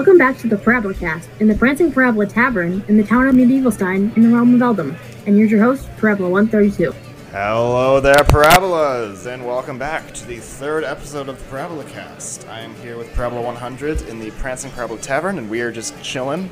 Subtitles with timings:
[0.00, 4.16] Welcome back to the Parabolacast in the Prancing Parabola Tavern in the town of Medievalstein
[4.16, 4.96] in the realm of Eldom.
[5.26, 6.90] And here's your host, Parabola 132.
[7.32, 12.48] Hello there, Parabolas, and welcome back to the third episode of the Parabola Cast.
[12.48, 16.02] I am here with Parabola 100 in the Prancing Parabola Tavern, and we are just
[16.02, 16.50] chilling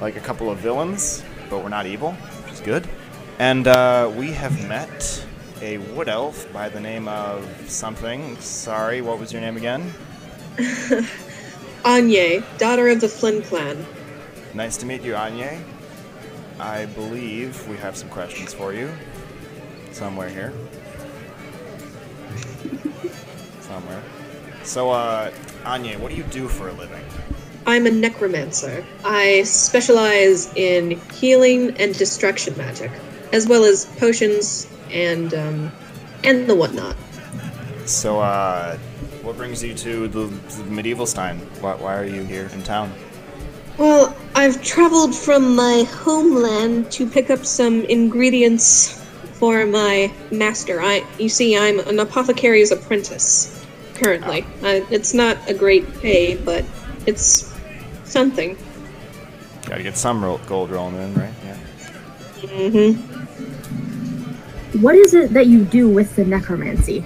[0.00, 2.88] like a couple of villains, but we're not evil, which is good.
[3.40, 5.26] And uh, we have met
[5.60, 8.36] a wood elf by the name of something.
[8.36, 9.92] Sorry, what was your name again?
[11.84, 13.86] Anye, daughter of the Flynn clan.
[14.54, 15.62] Nice to meet you, Anye.
[16.58, 18.90] I believe we have some questions for you.
[19.92, 20.52] Somewhere here.
[23.60, 24.02] Somewhere.
[24.64, 25.30] So, uh,
[25.64, 27.04] Anye, what do you do for a living?
[27.66, 28.84] I'm a necromancer.
[29.04, 32.90] I specialize in healing and destruction magic,
[33.32, 35.72] as well as potions and um,
[36.24, 36.96] and the whatnot.
[37.88, 38.76] So, uh,
[39.22, 41.38] what brings you to the, the Medievalstein?
[41.62, 42.92] Why, why are you here in town?
[43.78, 50.82] Well, I've traveled from my homeland to pick up some ingredients for my master.
[50.82, 53.64] I, you see, I'm an apothecary's apprentice
[53.94, 54.42] currently.
[54.62, 56.66] Uh, it's not a great pay, but
[57.06, 57.54] it's
[58.04, 58.54] something.
[59.64, 61.32] Gotta get some ro- gold rolling in, right?
[61.42, 61.56] Yeah.
[62.42, 63.00] Mm-hmm.
[64.82, 67.02] What is it that you do with the necromancy?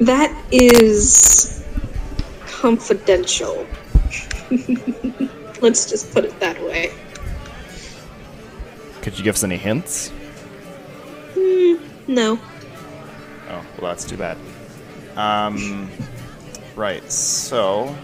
[0.00, 1.64] That is
[2.46, 3.66] confidential.
[5.60, 6.92] Let's just put it that way.
[9.02, 10.10] Could you give us any hints?
[11.34, 11.74] Hmm,
[12.06, 12.38] no.
[13.48, 14.38] Oh, well, that's too bad.
[15.16, 15.90] Um,
[16.74, 17.10] right.
[17.10, 17.94] So,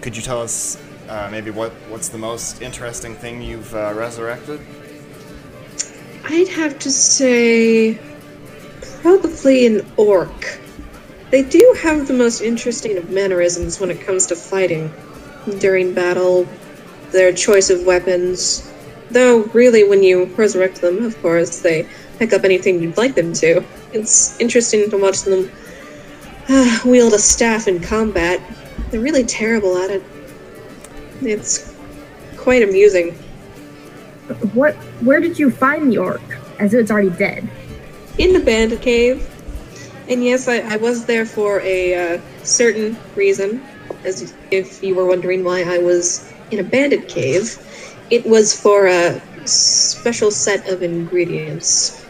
[0.00, 4.60] could you tell us uh, maybe what what's the most interesting thing you've uh, resurrected?
[6.24, 7.98] I'd have to say
[9.02, 10.58] probably an orc.
[11.32, 14.92] They do have the most interesting of mannerisms when it comes to fighting.
[15.58, 16.46] During battle,
[17.10, 18.70] their choice of weapons.
[19.10, 21.88] Though, really, when you resurrect them, of course, they
[22.18, 23.64] pick up anything you'd like them to.
[23.94, 25.50] It's interesting to watch them
[26.50, 28.38] uh, wield a staff in combat.
[28.90, 30.02] They're really terrible at it.
[31.22, 31.74] It's
[32.36, 33.12] quite amusing.
[34.52, 34.74] What?
[35.02, 36.20] Where did you find the orc?
[36.58, 37.48] As it's already dead.
[38.18, 39.26] in the bandit cave.
[40.08, 43.62] And yes, I, I was there for a uh, certain reason.
[44.04, 47.56] As if you were wondering why I was in a bandit cave,
[48.10, 52.06] it was for a special set of ingredients.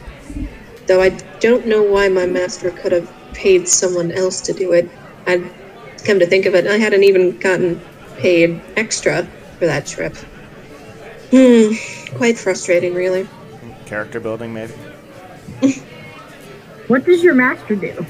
[0.86, 1.10] Though I
[1.40, 4.90] don't know why my master could have paid someone else to do it.
[5.26, 5.50] I'd
[6.04, 7.80] come to think of it, I hadn't even gotten
[8.16, 9.22] paid extra
[9.58, 10.16] for that trip.
[11.30, 11.72] Hmm,
[12.16, 13.26] quite frustrating, really.
[13.86, 14.74] Character building, maybe.
[16.92, 18.04] What does your master do?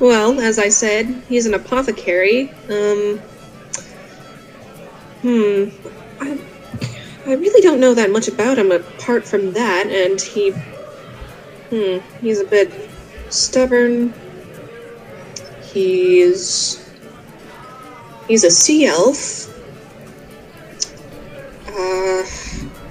[0.00, 2.50] Well, as I said, he's an apothecary.
[2.68, 3.18] Um.
[5.22, 5.68] Hmm.
[6.20, 6.36] I,
[7.26, 10.50] I really don't know that much about him apart from that, and he.
[11.70, 11.98] Hmm.
[12.20, 12.72] He's a bit
[13.30, 14.12] stubborn.
[15.62, 16.92] He's.
[18.26, 19.48] He's a sea elf.
[21.68, 22.24] Uh.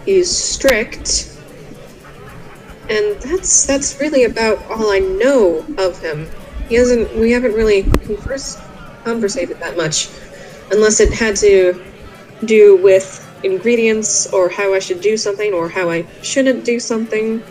[0.06, 1.35] He's strict.
[2.90, 6.28] And that's that's really about all I know of him.
[6.70, 7.14] He hasn't.
[7.16, 8.60] We haven't really conversed,
[9.04, 10.10] conversated that much,
[10.72, 11.84] unless it had to
[12.44, 17.42] do with ingredients or how I should do something or how I shouldn't do something,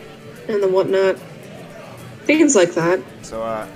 [0.48, 1.18] and the whatnot.
[2.24, 3.00] Things like that.
[3.22, 3.66] So, uh,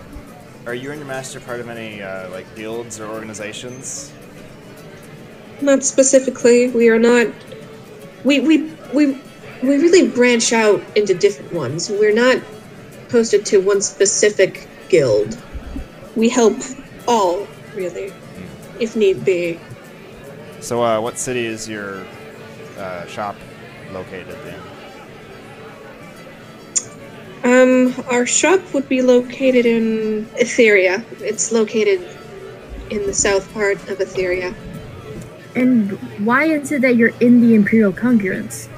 [0.67, 4.13] are you and your master part of any uh, like guilds or organizations?
[5.61, 6.69] Not specifically.
[6.69, 7.27] We are not.
[8.25, 9.21] We we we
[9.63, 11.91] we really branch out into different ones.
[11.91, 12.43] We're not
[13.09, 15.37] posted to one specific guild.
[16.17, 16.57] We help
[17.07, 18.13] all, really,
[18.81, 19.59] if need be.
[20.61, 22.05] So, uh, what city is your
[22.79, 23.37] uh, shop
[23.93, 24.61] located in?
[27.45, 31.05] Um, our shop would be located in Etheria.
[31.21, 32.07] It's located
[32.91, 34.55] in the south part of Etheria.
[35.55, 35.93] And
[36.25, 38.69] why is it that you're in the Imperial Concurrence?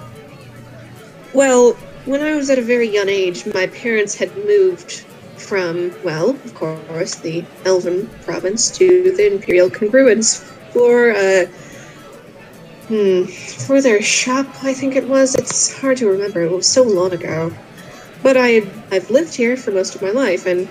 [1.32, 1.74] Well,
[2.06, 5.04] when I was at a very young age, my parents had moved
[5.36, 10.42] from, well, of course, the Elven province to the Imperial Congruence
[10.72, 11.46] for, uh,
[12.88, 13.24] hmm,
[13.64, 15.36] for their shop, I think it was.
[15.36, 16.42] It's hard to remember.
[16.42, 17.52] It was so long ago.
[18.22, 20.68] But I, I've lived here for most of my life, and in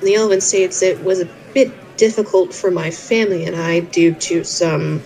[0.00, 4.44] the Elven states, it was a bit difficult for my family and I due to
[4.44, 5.02] some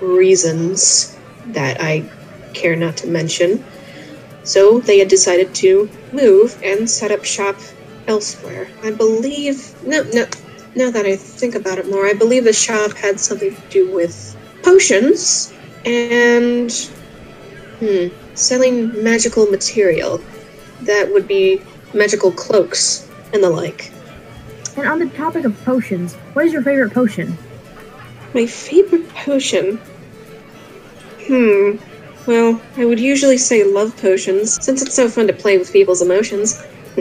[0.00, 1.16] reasons
[1.48, 2.08] that I
[2.54, 3.64] care not to mention.
[4.44, 7.56] So they had decided to move and set up shop
[8.06, 8.68] elsewhere.
[8.82, 10.26] I believe no, no.
[10.74, 13.92] Now that I think about it more, I believe the shop had something to do
[13.92, 15.52] with potions
[15.84, 16.72] and
[17.80, 20.20] hmm, selling magical material.
[20.82, 21.60] That would be
[21.94, 23.92] magical cloaks and the like.
[24.76, 27.36] And on the topic of potions, what is your favorite potion?
[28.34, 29.78] My favorite potion.
[31.26, 31.76] Hmm.
[32.28, 36.02] Well, I would usually say love potions, since it's so fun to play with people's
[36.02, 36.60] emotions.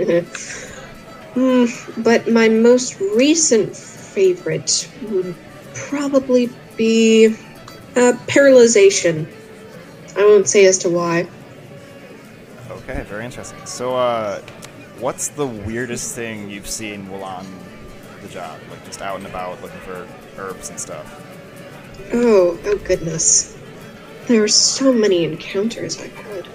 [1.34, 1.66] hmm,
[2.02, 5.36] but my most recent favorite would
[5.74, 7.36] probably be
[7.98, 9.28] uh, paralyzation.
[10.16, 11.28] I won't say as to why.
[12.70, 13.66] Okay, very interesting.
[13.66, 14.40] So, uh,
[15.00, 17.46] what's the weirdest thing you've seen while on
[18.22, 18.62] the job?
[18.70, 20.08] Like just out and about looking for
[20.38, 21.06] herbs and stuff?
[22.14, 23.57] Oh, oh goodness.
[24.28, 26.48] There are so many encounters I've had.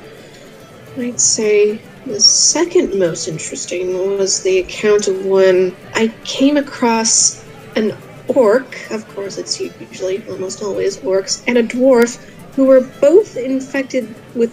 [0.99, 7.43] I'd say the second most interesting was the account of when I came across
[7.77, 7.97] an
[8.29, 12.23] orc, of course it's usually almost always orcs, and a dwarf
[12.55, 14.53] who were both infected with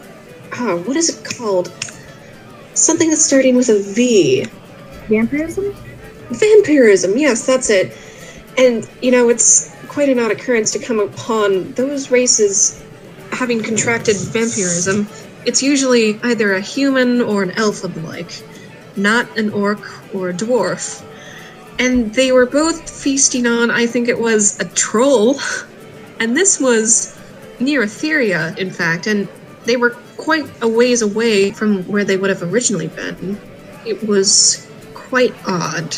[0.54, 1.74] ah, what is it called?
[2.74, 4.46] Something that's starting with a V.
[5.10, 5.76] Vampirism?
[6.30, 7.98] Vampirism, yes, that's it.
[8.58, 12.84] And, you know, it's quite an odd occurrence to come upon those races
[13.40, 15.08] having contracted vampirism.
[15.46, 18.44] It's usually either a human or an elf of the like,
[18.98, 19.80] not an orc
[20.14, 21.06] or a dwarf.
[21.80, 25.40] And they were both feasting on, I think it was a troll.
[26.22, 27.18] And this was
[27.62, 29.26] near Etheria, in fact, and
[29.64, 33.40] they were quite a ways away from where they would have originally been.
[33.86, 35.96] It was quite odd.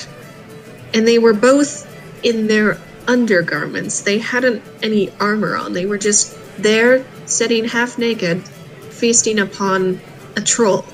[0.94, 1.90] And they were both
[2.24, 2.78] in their
[3.08, 4.02] undergarments.
[4.02, 5.74] They hadn't any armor on.
[5.74, 8.44] They were just there, sitting half naked,
[8.90, 10.00] feasting upon
[10.36, 10.86] a troll.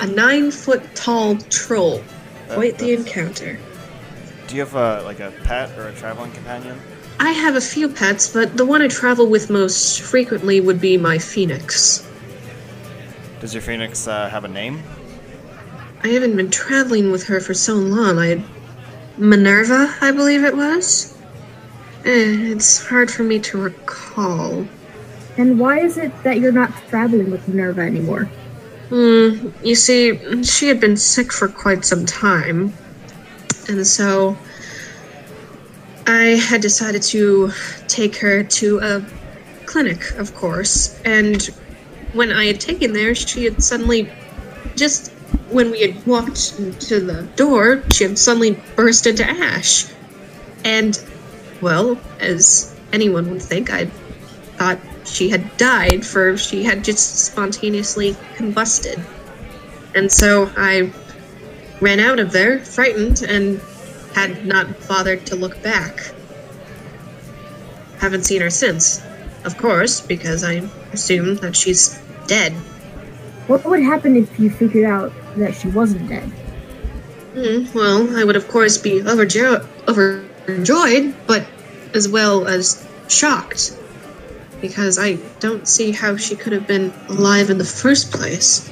[0.00, 2.02] A nine foot tall troll.
[2.48, 3.58] Quite the encounter.
[4.46, 6.78] Do you have a, like a pet or a traveling companion?
[7.18, 10.96] I have a few pets, but the one I travel with most frequently would be
[10.96, 12.06] my phoenix.
[13.40, 14.82] Does your phoenix uh, have a name?
[16.02, 18.18] I haven't been traveling with her for so long.
[18.18, 18.44] I.
[19.18, 21.16] Minerva, I believe it was?
[22.04, 24.68] Eh, it's hard for me to recall.
[25.38, 28.24] And why is it that you're not traveling with Minerva anymore?
[28.88, 32.72] Hmm, you see, she had been sick for quite some time.
[33.68, 34.36] And so.
[36.08, 37.50] I had decided to
[37.88, 39.04] take her to a
[39.66, 41.00] clinic, of course.
[41.04, 41.42] And
[42.12, 44.08] when I had taken there, she had suddenly
[44.76, 45.10] just
[45.50, 49.86] when we had walked to the door, she had suddenly burst into ash.
[50.64, 51.02] And,
[51.60, 53.86] well, as anyone would think, I
[54.58, 59.02] thought she had died, for she had just spontaneously combusted.
[59.94, 60.92] And so I
[61.80, 63.60] ran out of there, frightened, and
[64.14, 66.12] had not bothered to look back.
[67.98, 69.02] Haven't seen her since,
[69.44, 72.52] of course, because I assume that she's dead.
[73.46, 76.30] What would happen if you figured out that she wasn't dead?
[77.34, 81.46] Mm, well, I would of course be overjo- overjoyed, but
[81.94, 83.76] as well as shocked.
[84.60, 88.70] Because I don't see how she could have been alive in the first place.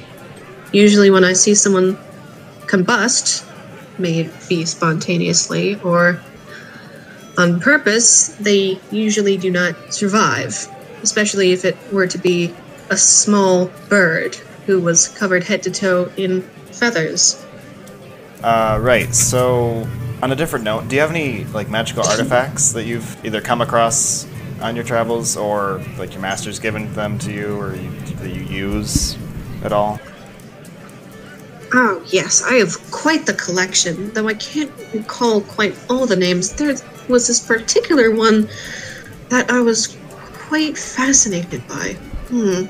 [0.71, 1.97] Usually, when I see someone
[2.61, 3.47] combust,
[3.99, 6.19] may it be spontaneously or
[7.37, 10.67] on purpose, they usually do not survive,
[11.01, 12.53] especially if it were to be
[12.89, 17.43] a small bird who was covered head to toe in feathers.
[18.43, 19.13] Uh, right.
[19.13, 19.87] So,
[20.21, 23.61] on a different note, do you have any like magical artifacts that you've either come
[23.61, 24.25] across
[24.61, 28.43] on your travels, or like your master's given them to you, or you, that you
[28.43, 29.17] use
[29.63, 29.99] at all?
[31.73, 36.53] Oh, yes, I have quite the collection, though I can't recall quite all the names.
[36.53, 36.75] There
[37.09, 38.47] was this particular one
[39.29, 39.97] that I was
[40.33, 41.93] quite fascinated by.
[42.29, 42.65] Hmm.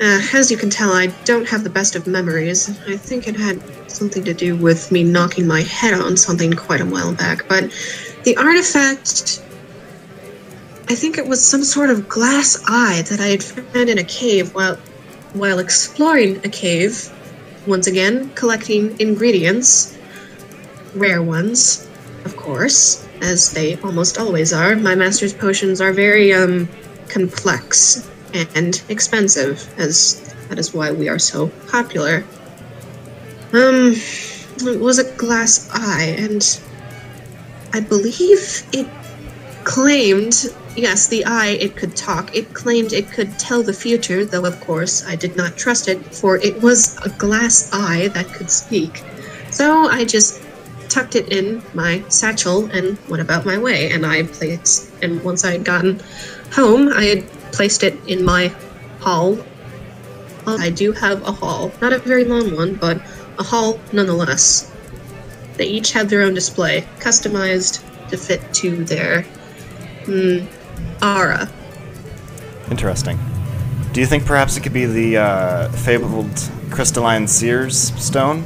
[0.00, 2.70] Uh, as you can tell, I don't have the best of memories.
[2.86, 6.80] I think it had something to do with me knocking my head on something quite
[6.80, 7.64] a while back, but
[8.22, 9.42] the artifact.
[10.90, 14.04] I think it was some sort of glass eye that I had found in a
[14.04, 14.76] cave while
[15.34, 17.12] while exploring a cave.
[17.66, 19.98] Once again, collecting ingredients,
[20.94, 21.86] rare ones,
[22.24, 24.74] of course, as they almost always are.
[24.76, 26.68] My master's potions are very um
[27.10, 32.24] complex and expensive, as that is why we are so popular.
[33.52, 33.94] Um,
[34.60, 36.60] it was a glass eye, and
[37.74, 38.88] I believe it
[39.64, 40.46] claimed
[40.78, 42.34] yes, the eye, it could talk.
[42.34, 45.98] It claimed it could tell the future, though of course I did not trust it,
[46.14, 49.02] for it was a glass eye that could speak.
[49.50, 50.42] So I just
[50.88, 53.90] tucked it in my satchel and went about my way.
[53.90, 56.00] And I placed, and once I had gotten
[56.52, 58.48] home, I had placed it in my
[59.00, 59.38] hall.
[60.46, 63.02] I do have a hall, not a very long one, but
[63.38, 64.72] a hall nonetheless.
[65.56, 69.26] They each have their own display, customized to fit to their
[70.04, 70.46] mm,
[71.02, 71.48] aura.
[72.70, 73.18] Interesting.
[73.92, 78.42] Do you think perhaps it could be the uh, fabled crystalline Sears stone?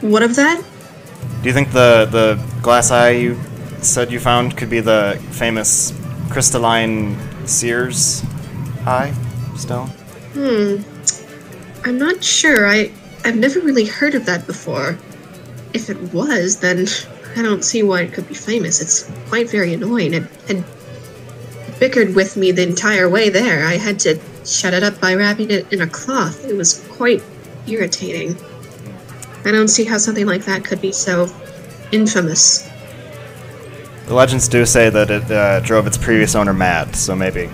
[0.00, 0.62] What of that?
[1.42, 3.38] Do you think the the glass eye you
[3.80, 5.92] said you found could be the famous
[6.30, 8.22] crystalline Sears
[8.86, 9.12] eye
[9.56, 9.88] stone?
[10.34, 10.76] Hmm.
[11.84, 12.66] I'm not sure.
[12.66, 12.90] I
[13.24, 14.98] I've never really heard of that before.
[15.72, 16.86] If it was, then
[17.36, 18.80] I don't see why it could be famous.
[18.80, 20.14] It's quite very annoying.
[20.14, 20.64] It had
[21.80, 23.66] bickered with me the entire way there.
[23.66, 26.44] I had to shut it up by wrapping it in a cloth.
[26.44, 27.22] It was quite
[27.66, 28.36] irritating.
[29.44, 31.28] I don't see how something like that could be so
[31.92, 32.68] infamous.
[34.06, 37.50] The legends do say that it uh, drove its previous owner mad, so maybe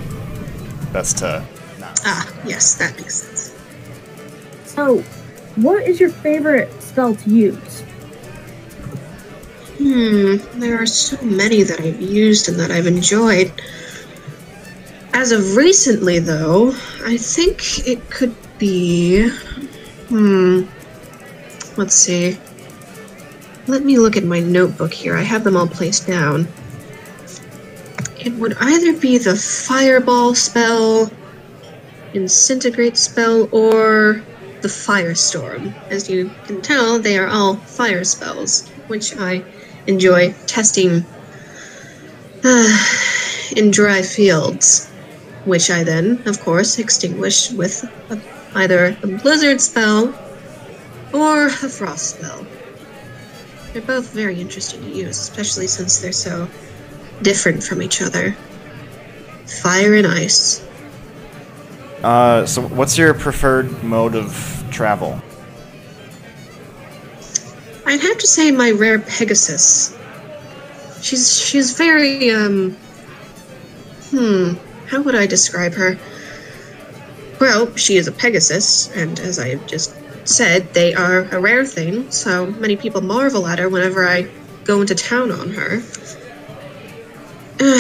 [0.93, 1.45] best to
[1.79, 2.01] not.
[2.05, 3.55] Ah, yes, that makes sense.
[4.65, 4.99] So,
[5.57, 7.85] what is your favorite spell to use?
[9.81, 13.51] Hmm, there are so many that I've used and that I've enjoyed.
[15.15, 19.27] As of recently, though, I think it could be.
[20.11, 20.65] Hmm.
[21.79, 22.37] Let's see.
[23.67, 25.17] Let me look at my notebook here.
[25.17, 26.47] I have them all placed down.
[28.19, 31.11] It would either be the Fireball spell,
[32.13, 34.23] Incinerate spell, or
[34.61, 35.73] the Firestorm.
[35.89, 39.43] As you can tell, they are all fire spells, which I
[39.87, 41.05] enjoy testing
[42.45, 42.87] uh,
[43.57, 44.89] in dry fields,
[45.45, 48.21] which I then, of course, extinguish with a,
[48.55, 50.15] either a blizzard spell
[51.13, 52.47] or a frost spell.
[53.73, 56.49] They're both very interesting to use, especially since they're so
[57.23, 58.37] different from each other.
[59.63, 60.67] Fire and ice.
[62.03, 65.21] Uh, so what's your preferred mode of travel?
[67.87, 69.97] I'd have to say my rare Pegasus.
[71.03, 72.77] She's she's very um
[74.11, 74.55] hmm,
[74.87, 75.99] how would I describe her?
[77.41, 79.95] Well, she is a Pegasus, and as I have just
[80.25, 84.29] said, they are a rare thing, so many people marvel at her whenever I
[84.65, 85.83] go into town on her.
[87.63, 87.79] Uh,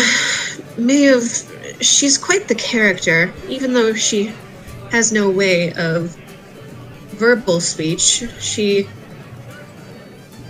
[0.77, 1.25] Maeve,
[1.81, 4.31] she's quite the character, even though she
[4.91, 6.15] has no way of
[7.13, 8.25] verbal speech.
[8.41, 8.87] She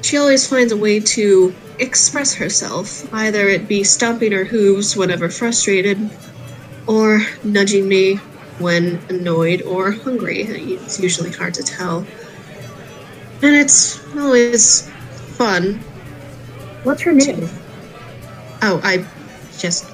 [0.02, 5.28] she always finds a way to express herself, either it be stomping her hooves whenever
[5.28, 6.10] frustrated,
[6.86, 8.16] or nudging me
[8.58, 10.42] when annoyed or hungry.
[10.42, 12.06] It's usually hard to tell.
[13.42, 14.90] And it's always
[15.36, 15.74] fun.
[16.82, 17.48] What's her name?
[18.62, 19.06] Oh, I
[19.58, 19.86] just.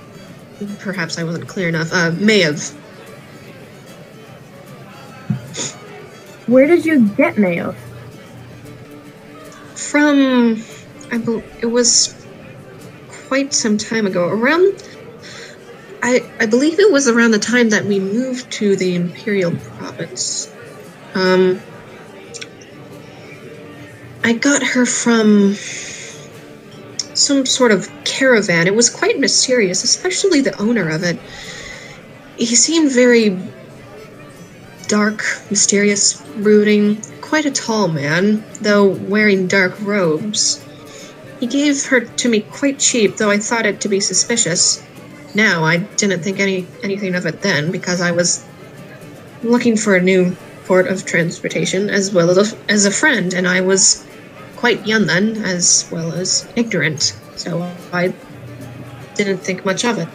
[0.78, 1.92] Perhaps I wasn't clear enough.
[1.92, 2.70] Uh, Maeve.
[6.46, 7.74] Where did you get Mayo?
[9.96, 10.62] From.
[11.10, 12.14] I bel it was
[13.08, 14.28] quite some time ago.
[14.28, 14.86] Around.
[16.02, 20.54] I, I believe it was around the time that we moved to the Imperial Province.
[21.14, 21.62] Um,
[24.22, 25.54] I got her from
[27.14, 28.66] some sort of caravan.
[28.66, 31.18] It was quite mysterious, especially the owner of it.
[32.36, 33.40] He seemed very
[34.88, 40.64] dark, mysterious, brooding, quite a tall man, though wearing dark robes.
[41.40, 44.82] He gave her to me quite cheap, though I thought it to be suspicious.
[45.34, 48.46] Now I didn't think any anything of it then because I was
[49.42, 53.46] looking for a new port of transportation as well as a, as a friend, and
[53.46, 54.06] I was
[54.56, 58.14] quite young then, as well as ignorant, so I
[59.14, 60.08] didn't think much of it.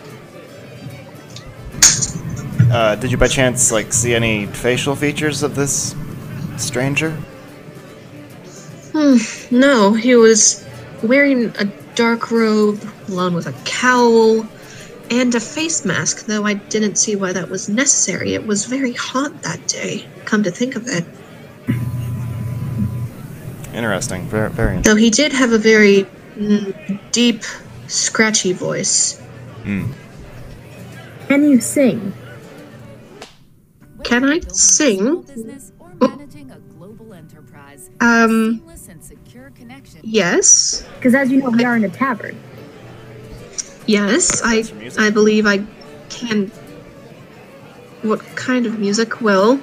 [2.71, 5.93] Uh, did you by chance like see any facial features of this
[6.61, 7.11] stranger?
[8.93, 9.17] Hmm,
[9.51, 10.65] no, he was
[11.03, 11.65] wearing a
[11.95, 14.45] dark robe along with a cowl
[15.09, 18.33] and a face mask, though I didn't see why that was necessary.
[18.33, 21.05] It was very hot that day, come to think of it.
[23.73, 24.23] Interesting.
[24.27, 24.91] Very, very interesting.
[24.93, 27.43] Though he did have a very mm, deep,
[27.87, 29.21] scratchy voice.
[29.63, 29.93] Mm.
[31.27, 32.13] Can you sing?
[34.03, 35.25] Can I sing?
[37.99, 39.99] Um, Seamless and secure connection.
[40.03, 40.85] yes.
[40.95, 42.37] Because as you know, we are in a tavern.
[43.87, 45.01] Yes, I That's your music.
[45.01, 45.63] I believe I
[46.09, 46.47] can.
[48.03, 49.21] What kind of music?
[49.21, 49.59] Well,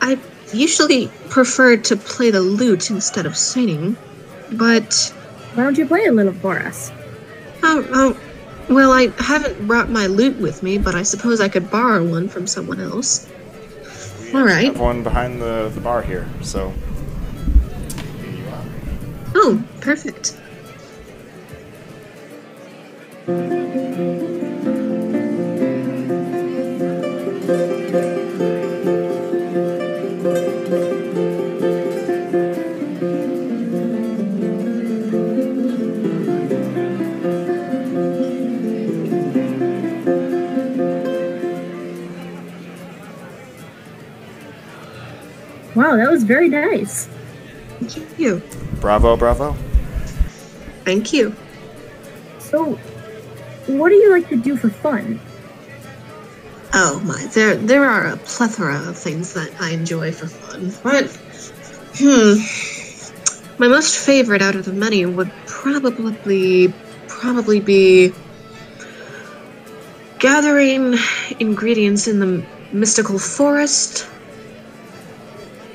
[0.00, 0.18] I
[0.52, 3.96] usually prefer to play the lute instead of singing,
[4.52, 5.12] but
[5.54, 6.90] Why don't you play a little for us?
[7.62, 8.20] oh, oh,
[8.72, 12.28] well, I haven't brought my lute with me, but I suppose I could borrow one
[12.28, 13.28] from someone else.
[14.32, 14.64] We All actually right.
[14.66, 16.72] have one behind the, the bar here, so.
[19.86, 20.36] Perfect.
[45.76, 47.08] Wow, that was very nice.
[47.78, 48.42] Thank you.
[48.80, 49.56] Bravo, bravo.
[50.86, 51.34] Thank you.
[52.38, 52.74] So,
[53.66, 55.18] what do you like to do for fun?
[56.72, 60.72] Oh my, there there are a plethora of things that I enjoy for fun.
[60.84, 61.10] But
[61.98, 62.38] hmm.
[63.58, 66.72] My most favorite out of the many would probably
[67.08, 68.12] probably be
[70.20, 70.94] gathering
[71.40, 74.08] ingredients in the mystical forest,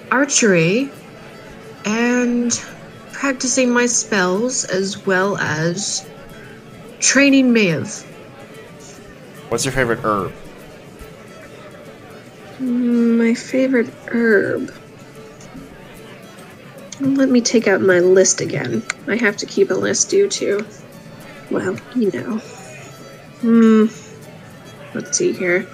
[0.09, 0.89] archery,
[1.83, 2.63] and
[3.21, 6.09] practicing my spells as well as
[6.99, 8.01] training Maeve.
[9.49, 10.33] What's your favorite herb?
[12.57, 14.73] Mm, My favorite herb.
[16.99, 18.81] Let me take out my list again.
[19.07, 20.65] I have to keep a list due to,
[21.51, 22.37] well, you know.
[23.41, 23.85] Hmm.
[24.95, 25.67] Let's see here.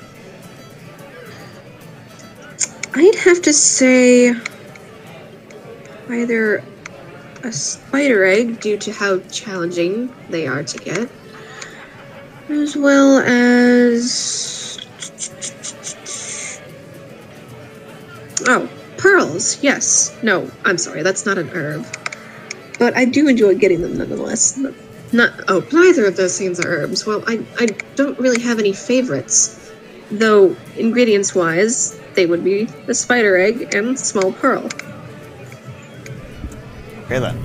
[2.94, 4.36] I'd have to say
[6.10, 6.62] either
[7.48, 11.10] a spider egg due to how challenging they are to get,
[12.50, 14.78] as well as
[18.50, 19.62] Oh, pearls.
[19.62, 20.16] Yes.
[20.24, 21.04] No, I'm sorry.
[21.04, 21.86] That's not an herb.
[22.80, 24.58] But I do enjoy getting them nonetheless.
[25.12, 25.32] Not.
[25.48, 27.06] Oh, neither of those things are herbs.
[27.06, 29.72] Well, I I don't really have any favorites,
[30.12, 34.70] though ingredients wise, they would be the spider egg and small pearl.
[37.08, 37.38] Okay then.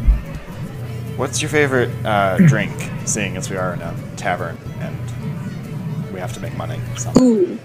[1.17, 2.73] What's your favorite uh, drink,
[3.05, 6.81] seeing as we are in a tavern and we have to make money?
[6.97, 7.13] So.
[7.21, 7.57] Ooh.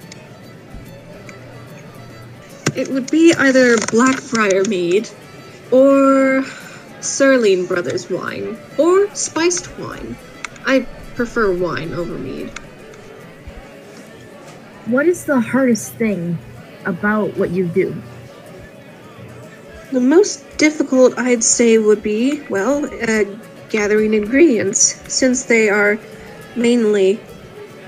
[2.75, 5.09] It would be either Blackbriar mead
[5.71, 6.43] or
[6.99, 10.15] Serling Brothers wine or spiced wine.
[10.67, 10.81] I
[11.15, 12.51] prefer wine over mead.
[14.85, 16.37] What is the hardest thing
[16.85, 17.99] about what you do?
[19.91, 23.23] The most difficult, I'd say, would be, well, uh,
[23.69, 25.97] gathering ingredients, since they are
[26.57, 27.19] mainly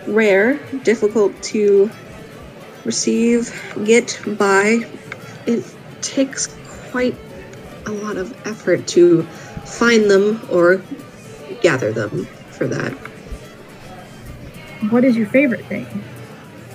[0.07, 1.91] rare, difficult to
[2.85, 4.85] receive, get, buy.
[5.45, 5.65] It
[6.01, 6.47] takes
[6.91, 7.15] quite
[7.85, 9.23] a lot of effort to
[9.65, 10.81] find them or
[11.61, 12.93] gather them for that.
[14.89, 15.85] What is your favorite thing?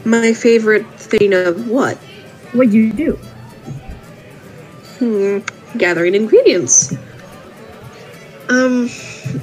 [0.05, 1.97] My favorite thing of what?
[2.53, 3.19] What you do?
[5.05, 5.41] Hmm,
[5.77, 6.97] gathering ingredients.
[8.49, 8.89] Um,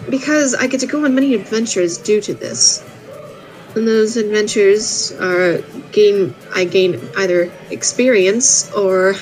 [0.09, 2.83] because I get to go on many adventures due to this.
[3.75, 5.59] And those adventures are
[5.91, 9.13] gain I gain either experience or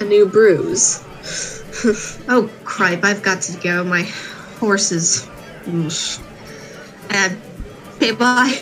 [0.00, 1.04] a new bruise.
[2.28, 3.84] oh cripe, I've got to go.
[3.84, 4.02] My
[4.58, 5.28] horse is
[5.66, 6.20] Oosh.
[7.10, 7.30] uh,
[7.96, 8.60] okay, bye.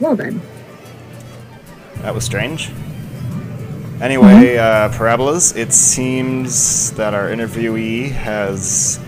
[0.00, 0.40] Well then,
[1.96, 2.70] That was strange.
[4.02, 8.98] Anyway, uh, Parabolas, it seems that our interviewee has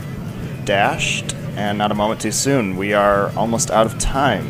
[0.64, 2.76] dashed, and not a moment too soon.
[2.76, 4.46] We are almost out of time.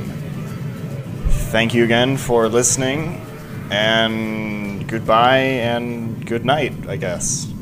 [1.51, 3.23] Thank you again for listening,
[3.71, 7.54] and goodbye and good night, I guess.